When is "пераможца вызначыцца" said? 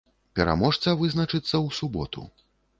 0.39-1.45